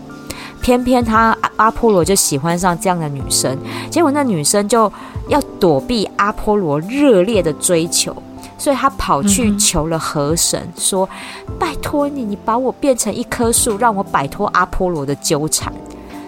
[0.61, 3.57] 偏偏他阿波罗就喜欢上这样的女生，
[3.89, 4.91] 结果那女生就
[5.29, 8.15] 要躲避阿波罗热烈的追求。
[8.59, 11.09] 所以他跑去求了河神，嗯、说
[11.57, 15.73] ：“拜托你，你把我变成一棵树，让我摆脱阿波罗的纠缠。”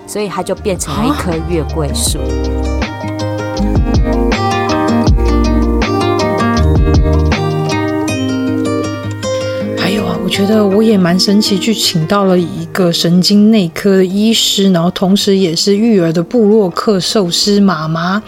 [0.08, 2.20] 所以他就变成了一棵月桂树。
[9.78, 18.22] 还有啊，我觉得我也蛮神奇，去请到了一个神经内科的医师，然后同时也是育儿的布洛克寿司妈妈。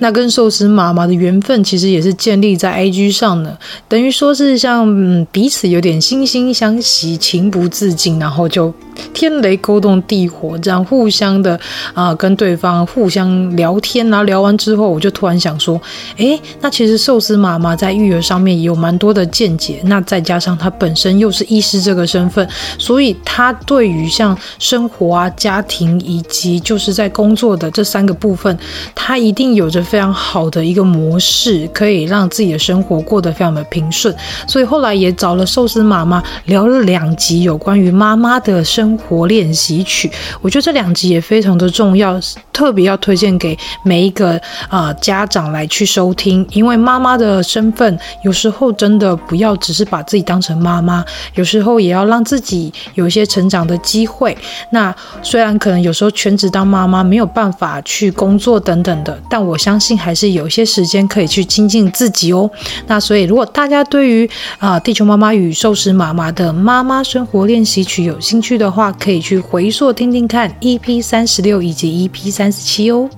[0.00, 3.58] 那跟寿司妈妈的缘分其实也是建立在 IG 上的，
[3.88, 8.72] 等于说是像嗯彼此有点惺惺相惜，情不自禁，然后就
[9.12, 11.58] 天雷勾动地火，这样互相的
[11.94, 15.80] 啊、跟对方互相聊天，然后聊完之后，我就突然想说，
[16.18, 28.56] 诶，那其实寿司妈妈在育儿上面也有蛮多的见解，那再加上她本身又是医师这个身份，所以她对于像生活啊、家庭以及就是在工作的这三个部分，
[28.94, 29.87] 她一定有着。
[29.88, 34.14] 非常好的一个模式，可以让自己的生活过得非常的平顺。
[34.46, 40.10] 所以后来也找了寿司妈妈聊了两集有关于妈妈的生活练习曲。
[40.42, 42.20] 我觉得这两集也非常的重要，
[42.52, 46.46] 特别要推荐给每一个啊、家长来去收听。
[46.50, 51.02] 因为妈妈的身份有时候真的不要只是把自己当成妈妈，
[51.34, 54.36] 有时候也要让自己有一些成长的机会。
[54.70, 59.98] 那虽然可能有时候全职当妈妈没有办法去工作等等的，但我相信。
[59.98, 62.48] 还是有一些时间可以去精进自己哦。
[62.86, 73.10] 那所以，如果大家对于啊《地球妈妈与寿司妈妈的妈妈生活练习曲》有兴趣的话，可以去回溯听听看 EP 三十六以及 EP 三十七哦。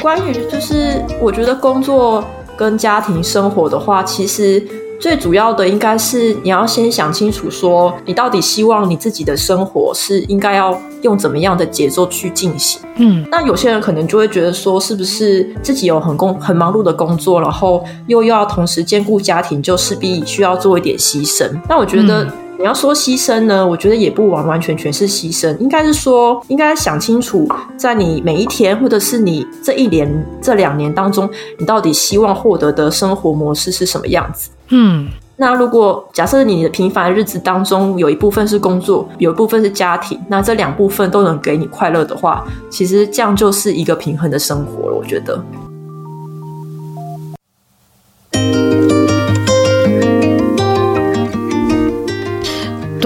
[0.00, 2.24] 关于就是，我觉得工作
[2.56, 4.66] 跟家庭生活的话，其实。
[5.00, 12.80] 最主要的应该是你要先想清楚，说你到底希望你自己的生活是应该要用怎么样的节奏去进行。
[12.96, 21.48] 嗯，那有些人可能就会觉得说，是不是自己有很工很忙碌的工作，然后又要同时兼顾家庭，就势必需要做一点牺牲。
[21.68, 22.26] 那我觉得
[22.58, 34.50] 你要说牺牲呢，我觉得也不完完全全是牺牲，应该是说应该想清楚，在你每一天或者是你这一年这两年当中，你到底希望获得的生活模式是什么样子。
[34.70, 44.96] 嗯，那如果假设你的平凡日子当中有一部分是工作，有一部分是家庭，那这两部分都能给你快乐的话，其实这样就是一个平衡的生活了。
[44.96, 45.40] 我觉得。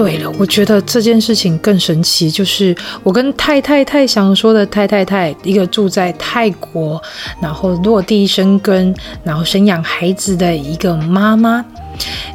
[0.03, 7.01] 对了，我觉得这件事情更神奇，就是我跟太太太想说的太太太，一个住在泰国，
[7.41, 11.63] 然后落地生根，然后生养孩子的一个妈妈。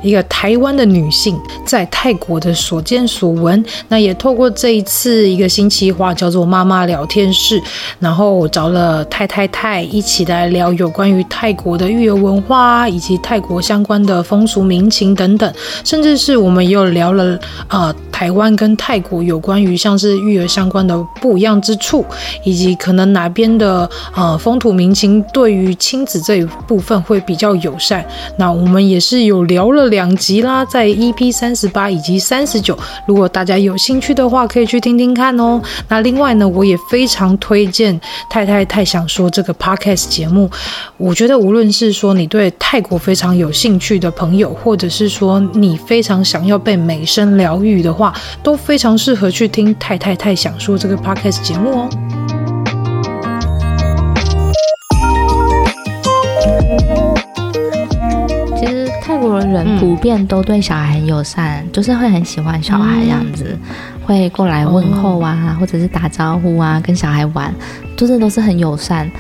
[0.02, 7.60] 一个台湾的女性在泰国的所见所闻，那也透过这一次一个星期话叫做妈妈聊天室，
[7.98, 15.52] 然后我找了太太太一起来聊有关于泰国的育儿文化以及泰国相关的风俗民情等等，
[15.84, 17.36] 甚至是我们也有聊了
[17.68, 22.04] 呃台湾跟泰国有关于像是育儿相关的不一样之处，
[22.44, 29.47] 以及可能哪边的呃风土民情对于亲子这一部分会比较友善，那我们也是有。
[29.48, 35.60] 聊了两集啦，在 EP 三十八以及三十九，如果大家有兴趣的话，可以去听听看哦。
[35.88, 40.48] 那另外呢，我也非常推荐太太太想说这个 Podcast 节目。
[40.96, 52.37] 我觉得无论是说你对泰国非常有兴趣的朋友，或者是说你非常想要被美声疗愈的话，都非常适合去听太太太想说这个 Podcast 节目哦。
[59.36, 63.58] 人普遍都对小孩很友善，嗯、就是会很喜欢小孩这样子，嗯、
[64.06, 67.52] 会过来问候啊，哦、或者是打招呼啊，跟小孩玩，
[67.96, 69.10] 就是都是很友善。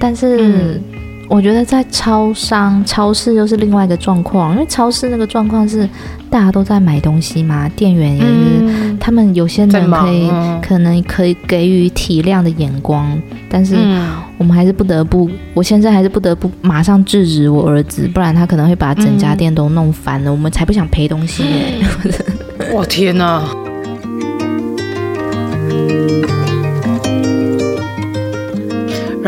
[0.00, 0.80] 但是
[1.28, 5.88] 我觉得在超商、超市又是另外一个状况，因为超市那个状况是
[6.30, 10.30] 大家都在买东西嘛，店员也是，嗯、他们有些人可以
[10.62, 13.76] 可能可以给予体谅的眼光，但是
[14.38, 21.74] 我们还是不得不，我现在还是不得不马上制止我儿子，不然他可能会把整家店都弄翻了，嗯、我们才不想赔东西耶。
[22.72, 23.44] 我天哪！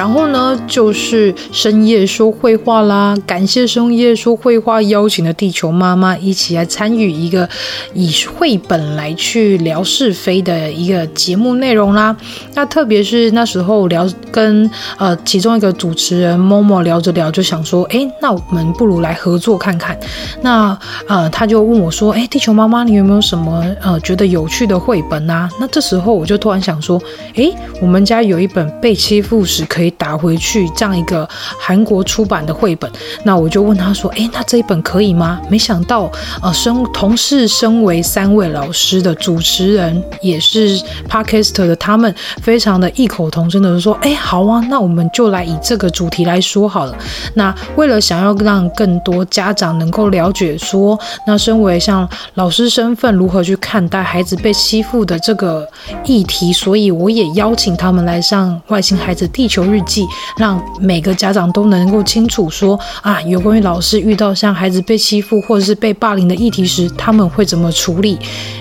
[0.00, 3.14] 然后呢，就是深夜说绘话啦。
[3.26, 7.46] 感谢深夜说绘话邀请的地球妈妈一起来参与一个
[7.92, 12.16] 以绘本来去聊是非的一个节目内容啦。
[12.54, 19.94] 那特别是那时候聊跟呃其中一个主持人 Momo 聊着聊，就想说，哎，那我们不如来合作看看。
[20.40, 20.74] 那
[21.08, 25.46] 呃他就问我说，哎，地球妈妈，你有没有什么呃觉得有趣的绘本啊？
[25.60, 26.98] 那这时候我就突然想说，
[27.34, 29.89] 哎，我们家有一本被欺负时可以。
[29.92, 31.28] 打回去这样一个
[31.58, 32.90] 韩国出版的绘本，
[33.24, 36.10] 那我就问他说：“诶，那这一本可以吗？”没想到，
[36.42, 40.78] 呃，身同事身为三位老师的主持人，也是
[41.08, 46.96] Podcaster 的他们，非常的异口同声的说：“诶，好啊，那我们就来以这个主题来说好了。”
[47.34, 55.68] 那为了想要让更多家长能够了解说，那身为像老师身份如何去看待孩子被欺负的这个
[56.04, 60.06] 议题，所以我也邀请他们来上《外星孩子地球》日记，
[60.36, 68.18] 让每个家长都能够清楚说啊，有关于老师遇到像孩子被欺负或者是被霸凌的议题时，他们会怎么处理，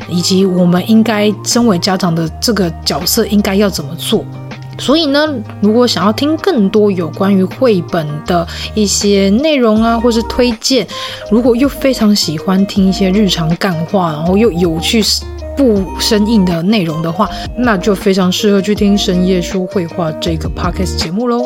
[0.07, 4.23] 以及我们应该身为家长的这个角色应该要怎么做。
[4.77, 5.27] 所以呢，
[5.59, 10.87] 如果想要听更多有关于绘本的一些内容啊，或是推荐，
[11.29, 15.03] 如果又非常喜欢听一些日常干话，然后又有趣。
[15.55, 21.45] 不生硬的内容的话，那就非常适合去听深夜说绘画这个 podcast 节目喽。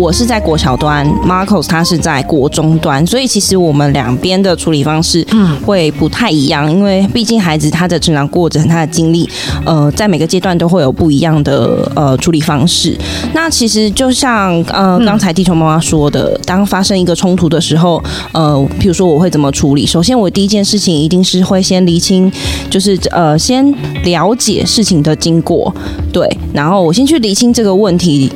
[0.00, 9.28] 我是在国小端，Marcos 他是在国中端，所以其实我们两边的处理方式嗯会不太一样，因为毕竟孩子他的成长过程、他的经历，
[9.66, 12.96] 呃，在每个阶段都会有不一样的呃处理方式。
[13.34, 19.84] 那其实就像呃刚才地球妈妈说的，当发生一个冲突的时候，呃，譬如说我会怎么处理？
[19.84, 22.32] 首先，我第一件事情一定是会先厘清，
[22.70, 23.70] 就是呃先
[24.04, 25.70] 了解事情的经过，
[26.10, 28.32] 对，然后我先去厘清这个问题。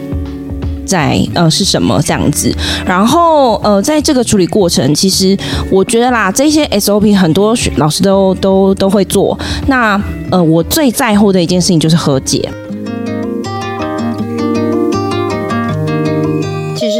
[0.84, 2.54] 在呃是什么这样子，
[2.86, 5.36] 然后呃在这个处理过程，其实
[5.70, 9.38] 我觉得啦，这些 SOP 很多老师都都都会做。
[9.66, 12.48] 那呃我最在乎的一件事情就是和解。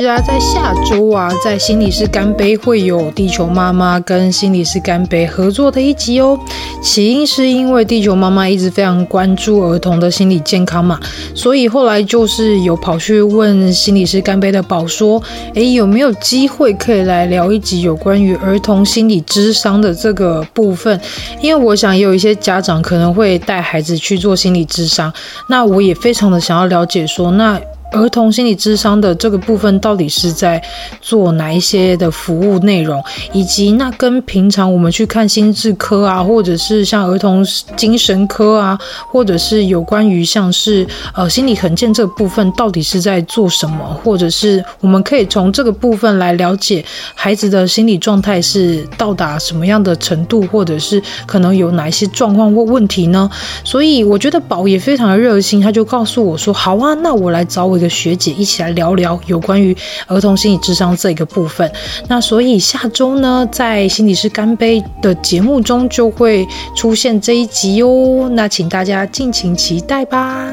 [0.04, 6.38] 在下周啊，在心理师干杯会有地球妈妈跟心理师干杯合作的一集哦。
[6.82, 11.00] 起因是因为地球妈妈一直非常关注儿童的心理健康嘛，
[11.34, 15.22] 所以后来就是有跑去问心理师干杯的宝说，
[15.54, 21.00] 诶，有没有机会可以来聊一集有关于儿童心理智商的这个部分？
[21.40, 25.10] 因为我想也有一些家长可能会带孩子去做心理智商，
[25.48, 27.58] 那我也非常的想要了解说那。
[27.94, 30.60] 儿童心理智商的这个部分到底是在
[31.00, 37.44] 做哪一些的服务内容，以及那跟平常我们去看心智科啊，或者是像儿童
[37.76, 38.78] 精神科啊，
[39.10, 43.84] 或者是有关于像是呃心理衡鉴这个部分，到底是在做什么？
[44.02, 46.84] 或者是我们可以从这个部分来了解
[47.14, 53.30] 孩子的心理状态是到达什么样的程度，或者是可能有哪一些状况或问题呢？
[53.62, 59.74] 所以我觉得宝也非常的热心，他就告诉我说：“好啊，那我来找我一个。”学姐一起来聊聊有关于
[60.08, 61.70] 儿童心理智商这个部分。
[62.08, 68.28] 那所以下周呢，在心理师干杯的节目中就会出现这一集哦。
[68.32, 70.52] 那请大家敬请期待吧。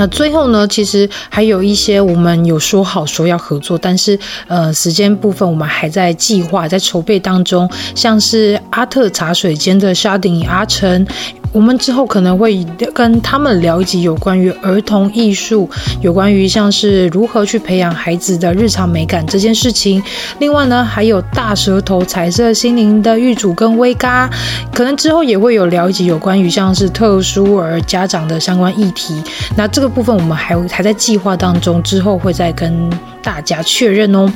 [0.00, 7.70] 那最后呢，其实还有一些我们有说好说要合作，但是呃，时间部分我们还在计划、在筹备当中。
[7.94, 11.06] 像是阿特茶水间的沙丁阿成，
[11.52, 15.68] 我们之后可能会跟他们聊一集有关于儿童艺术，
[16.00, 20.02] 有关于像是如何去培养孩子的日常美感这件事情。
[20.38, 24.30] 另外呢，还有大舌头彩色心灵的玉主跟威嘎，
[24.72, 29.22] 可能之后也会有聊一集有关于像是特殊儿家长的相关议题。
[29.56, 29.90] 那这个。
[29.90, 32.88] 部分我们还还在计划当中，之后会再跟
[33.22, 34.30] 大家确认哦。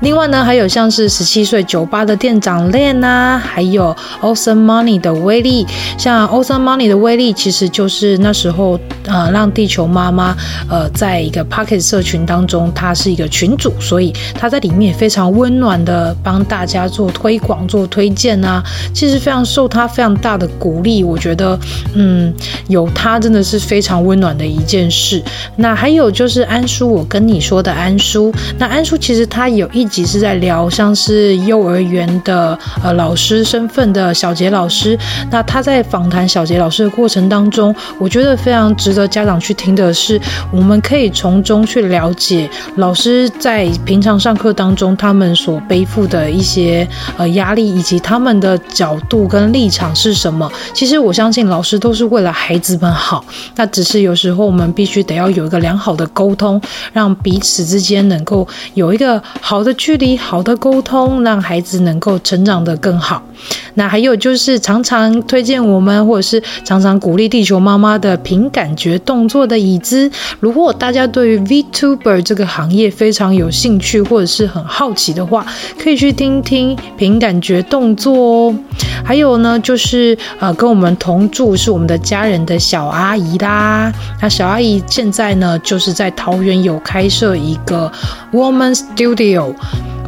[0.00, 5.66] 另外呢，还有像是十七岁酒吧的店长 Len 啊，还有 Awesome Money 的威力。
[5.98, 10.36] 像 Awesome Money 的威力，其实就是那时候呃，让地球妈妈
[10.70, 18.62] 呃，在一个 Pocket 社群当中，他是一个群主，所以他在里面也非常温暖的帮大家做推广、做推荐啊。
[18.94, 21.58] 其实非常受他非常大的鼓励，我觉得
[21.94, 22.32] 嗯，
[22.68, 25.20] 有他真的是非常温暖的一件事。
[25.56, 28.17] 那还有就是安叔，我跟你说的安叔，
[28.58, 29.88] 那安叔其实他有一。
[29.88, 34.98] 集是在聊像是幼儿园的呃老师身份的小杰老师，
[35.30, 40.20] 那他在访谈小杰老师的过程当中，我觉得非常值得家长去听的是，
[40.52, 50.52] 我们可以从中去了解老师在平常上课当中他们所背负的一些呃压力，以及他们的角度跟立场是什么。
[50.74, 53.24] 其实我相信老师都是为了孩子们好，
[53.56, 56.60] 那只是有时候我们必须得要有一个良好的沟通，
[56.92, 59.74] 让彼此之间能够有一个好的。
[59.78, 63.22] 距离好的沟通，让孩子能够成长得更好。
[63.74, 70.10] 那还有就是常常推荐我们，或者是常常鼓励地球妈妈的凭感觉动作的椅子。
[70.40, 75.46] 如果大家对于 VTuber 这个行业非常有兴趣，或者是很好奇的话，
[75.78, 78.54] 可以去听听凭感觉动作哦。
[79.04, 83.92] 还有呢，就是呃，跟我们同住是我们的家人的小阿姨啦。
[84.20, 87.90] 那小阿姨现在呢，就是在桃园有开设一个
[88.32, 89.54] Woman Studio。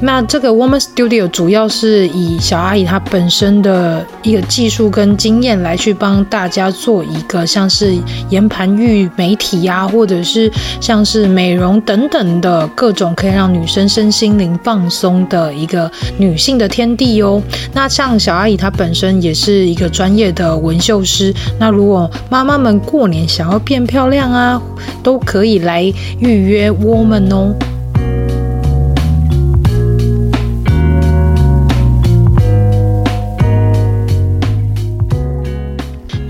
[0.03, 7.95] 那这个 Woman Studio 主要是以小阿姨她本身的一个技术跟经验来去帮大家做一个像是
[8.31, 17.43] 研盘浴美体呀，或者是像是美容等等的各种可以让女生身心灵放松的一个女性的天地哦。
[17.75, 24.63] 那像小阿姨她本身也是一个专业的纹绣师，那如果妈妈们过年想要变漂亮啊，
[25.03, 25.83] 都可以来
[26.21, 27.55] 预约 Woman 哦。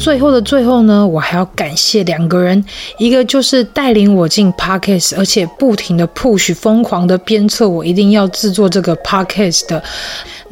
[0.01, 2.65] 最后的最后呢，我还要感谢两个人，
[2.97, 9.83] 一个就是带领我进 Podcast，而且不停的 push，疯狂的鞭策我一定要制作这个 Podcast 的。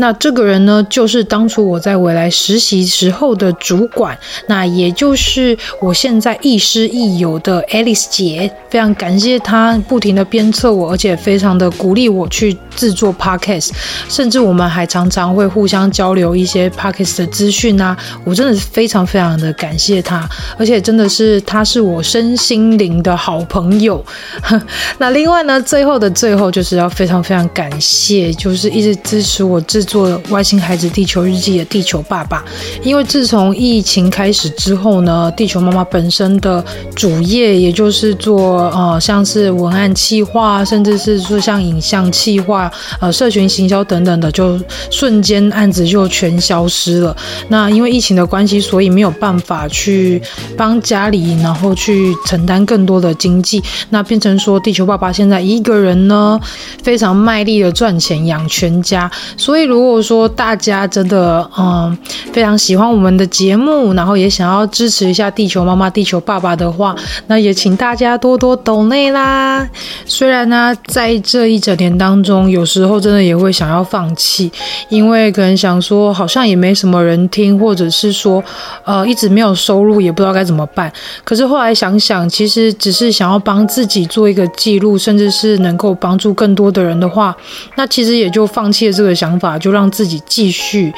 [0.01, 13.71] 那这个人呢，就是当初我在未来实习时候的主管，那也就是我现在亦师亦友的 Alice 姐，非常感谢她不停的鞭策我，而且非常的鼓励我去制作 Podcast，
[14.09, 20.29] 甚至我们还常常会互相交流一些 Podcast 的资讯啊，我真的是非常非常的感谢他，
[20.59, 24.05] 而且真的是他是我身心灵的好朋友。
[24.99, 32.45] 那另外呢，最后的最后就是要非常非常感谢，就是一直支持我制作《外星孩子地球日记》的地球爸爸，
[32.83, 36.65] 因为自从疫情开始之后呢，地球妈妈本身的
[36.95, 42.71] 主业也就是做呃像是文案企划，甚至是说像影像企划、
[43.01, 44.59] 呃社群行销等等的，就
[44.91, 47.17] 瞬间案子就全消失了。
[47.49, 50.23] 那因为疫情的关系，所以没有办办法去
[50.57, 56.41] 帮家里，然后去承担更多的经济，那变成说地球爸爸现在一个人呢，
[56.83, 61.95] 非常卖力的赚钱养全家，所以如果说大家真的嗯
[62.33, 69.69] 非常喜欢我们的节目，然后也想要支持一下地球妈妈、地球爸爸的话，那也请大家多多抖内啦。
[70.07, 74.51] 虽然呢，在这一整年当中，有时候真的也会想要放弃，
[74.89, 78.43] 因为可能想说好像也没什么人听，或者是说
[78.85, 80.91] 呃一直没有收入，也不知道该怎么办。
[81.25, 87.37] 可是后来想想，其实只是想要帮自己做一个记录，甚至是能够帮助更多的人的话，
[87.77, 89.59] 那其实也就放弃了这个想法。
[89.59, 90.93] 就让自己继续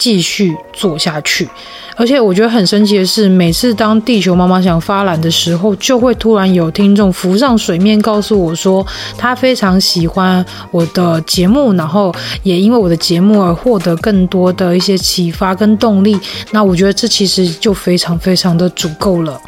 [0.00, 1.46] 继续做下去，
[1.94, 8.84] 而且我觉得很神奇的是，每次当地球妈妈想发懒的时候，就会突然有听众浮上水面，告诉我说
[9.18, 12.10] 他非常喜欢我的节目，然后
[12.42, 16.18] 也因为我的节目而获得更多的一些启发跟动力。
[16.50, 19.38] 那我觉得这其实就非常非常的足够了。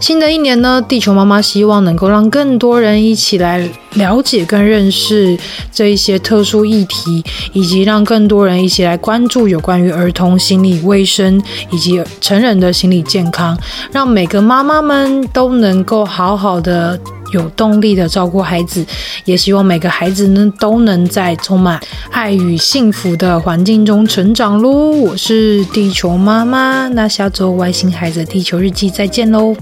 [0.00, 5.38] 新的一年呢，地球妈妈希望能够让更多人一起来了解跟认识
[5.72, 13.56] 这一些特殊议题，以及让更多人一起来关注有关于儿童心理卫生以及成人的心理健康，
[13.92, 16.98] 让每个妈妈们都能够好好的。
[17.32, 18.84] 有动力的照顾孩子，
[19.24, 21.80] 也希望每个孩子呢都能在充满
[22.10, 24.90] 爱与幸福的环境中成长喽。
[24.90, 29.54] 我是地球妈妈，那下周外星孩子地球日记再见喽。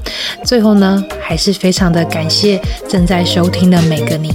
[0.44, 4.30] 最后呢，还是非常的感谢正在收听的每个你。